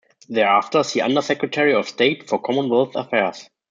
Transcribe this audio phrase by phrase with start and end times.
[0.27, 3.47] Thereafter, see Under-Secretary of State for Commonwealth Affairs.